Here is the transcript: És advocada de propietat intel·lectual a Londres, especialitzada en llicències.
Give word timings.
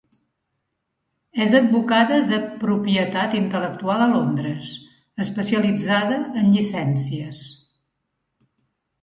És 1.43 1.51
advocada 1.59 2.17
de 2.31 2.39
propietat 2.63 3.35
intel·lectual 3.41 4.01
a 4.07 4.09
Londres, 4.15 4.73
especialitzada 5.27 6.19
en 6.43 6.51
llicències. 6.57 7.45